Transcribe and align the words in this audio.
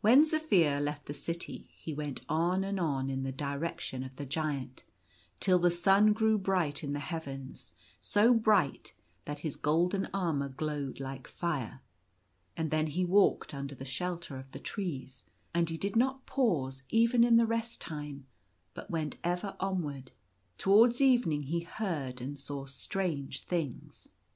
When 0.00 0.24
Zaphir 0.24 0.78
left 0.80 1.06
the 1.06 1.12
city, 1.12 1.70
he 1.76 1.92
went 1.92 2.20
on 2.28 2.62
and 2.62 2.78
on 2.78 3.10
in 3.10 3.24
the 3.24 3.32
direction 3.32 4.04
of 4.04 4.14
the 4.14 4.24
Giant, 4.24 4.84
till 5.40 5.58
the 5.58 5.72
sun 5.72 6.12
grew 6.12 6.38
bright 6.38 6.84
in 6.84 6.92
the 6.92 7.00
heavens, 7.00 7.72
so 8.00 8.32
bright 8.32 8.94
that 9.24 9.40
his 9.40 9.56
golden 9.56 10.08
armour 10.14 10.48
glowed 10.50 11.00
like 11.00 11.26
fire; 11.26 11.80
and 12.56 12.70
then 12.70 12.86
he 12.86 13.04
walked 13.04 13.52
under 13.52 13.74
the 13.74 13.84
shelter 13.84 14.36
of 14.36 14.48
the 14.52 14.60
trees, 14.60 15.26
and 15.52 15.68
he 15.68 15.76
did 15.76 15.96
not 15.96 16.26
pause 16.26 16.84
even 16.88 17.24
in 17.24 17.36
the 17.36 17.44
rest 17.44 17.80
time, 17.80 18.26
but 18.72 18.88
went 18.88 19.16
ever 19.24 19.56
onward. 19.58 20.12
Towards 20.58 21.00
evening 21.00 21.42
he 21.42 21.62
heard 21.62 22.20
and 22.20 22.38
saw 22.38 22.66
strange 22.66 23.42
things. 23.42 24.10